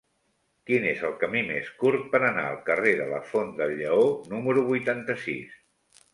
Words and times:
Quin 0.69 0.85
és 0.91 1.03
el 1.09 1.11
camí 1.23 1.43
més 1.49 1.69
curt 1.83 2.07
per 2.15 2.21
anar 2.29 2.47
al 2.53 2.57
carrer 2.71 2.95
de 3.03 3.07
la 3.13 3.21
Font 3.35 3.53
del 3.61 3.77
Lleó 3.83 4.09
número 4.35 4.67
vuitanta-sis? 4.73 5.63